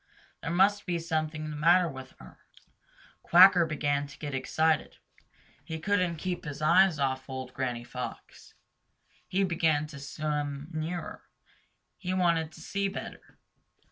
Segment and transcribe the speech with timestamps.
[0.41, 2.39] There must be something the matter with her.
[3.21, 4.97] Quacker began to get excited.
[5.63, 8.55] He couldn't keep his eyes off Old Granny Fox.
[9.27, 11.21] He began to swim nearer.
[11.99, 13.37] He wanted to see better.